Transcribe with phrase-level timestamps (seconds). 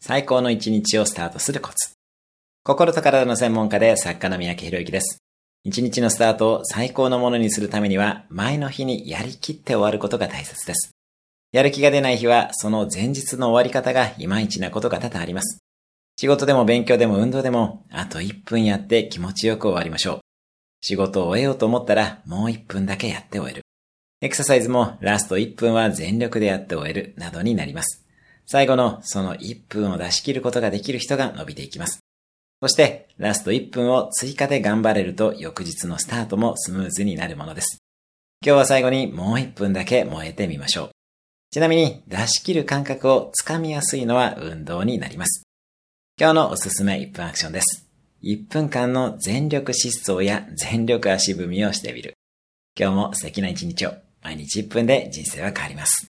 [0.00, 1.92] 最高の一日をスタートするコツ。
[2.62, 5.18] 心と体の専門家で作家の三宅博之です。
[5.64, 10.92] 一日のスタートを最高のものにするためには、前の日にやりきって終わることが大切です。
[11.50, 15.58] やる気が出ない日は、その前日の終わり方がいまいちなことが多々あります。
[16.16, 20.20] 仕事でも勉強でも運動でも、あと1分やって気持ちよく終わりましょう。
[20.80, 23.62] 仕事を終えようと思ったら、もう1分だけやって終える。
[24.20, 28.07] エクササイズもラスト1分は全力でやって終える、などになります。
[28.50, 32.00] 最後のその1分を出し切ることができる人が伸びていきます。
[32.62, 37.82] そして、ラスト1分を追加で頑張れると翌日のスタートもスムーズになるものです。
[38.42, 40.90] 今日は最後にもう1分だけ燃えてみましょう。
[41.50, 45.42] ちなみに出し切る感覚をつかみやすいのは運動になります。
[46.18, 47.86] 今日のおすすめ1分アクションです。
[48.22, 52.14] 1分間の全力疾走や全力足踏みをしてみる。
[52.78, 53.92] 今日も素敵な一日を。
[54.22, 56.08] 毎日1分で人生は変わります。